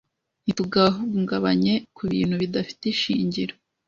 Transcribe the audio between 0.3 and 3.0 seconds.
Ntitugahungabanye kubintu bidafite